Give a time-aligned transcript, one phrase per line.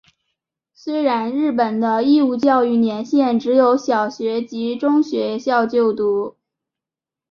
[0.73, 6.37] 虽然日本的义务教育年限只有小学及中学校就读。